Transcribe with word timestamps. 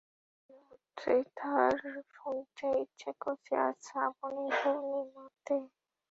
এই 0.49 0.59
মুহূর্তে 0.59 1.11
তাঁর 1.37 1.75
শুনতে 2.13 2.67
ইচ্ছা 2.83 3.11
করছে-আজ 3.23 3.75
শ্রাবণের 3.85 4.51
পূর্ণিমাতে। 4.61 5.55